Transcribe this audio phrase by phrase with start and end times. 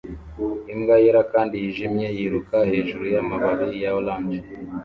[0.73, 4.39] Imbwa yera kandi yijimye yiruka hejuru yamababi ya orange